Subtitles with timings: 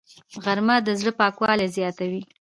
[0.43, 2.21] غرمه د زړه پاکوالی زیاتوي